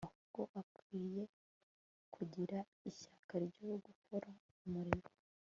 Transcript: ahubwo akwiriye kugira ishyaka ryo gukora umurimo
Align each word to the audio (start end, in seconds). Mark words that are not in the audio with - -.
ahubwo 0.07 0.41
akwiriye 0.61 1.23
kugira 2.13 2.57
ishyaka 2.89 3.33
ryo 3.45 3.69
gukora 3.85 4.27
umurimo 4.65 5.07